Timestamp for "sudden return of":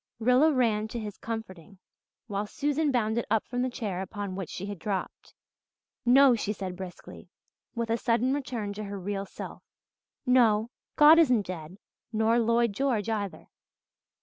7.99-8.77